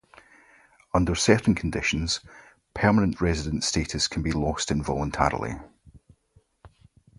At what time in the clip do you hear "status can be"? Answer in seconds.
3.67-4.31